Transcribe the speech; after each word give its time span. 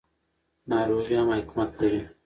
ناروغي 0.69 1.15
هم 1.19 1.29
حکمت 1.37 1.69
لري. 1.81 2.01